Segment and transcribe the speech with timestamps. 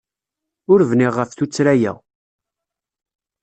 [0.71, 1.91] Ur bniɣ ɣef tuttra-a.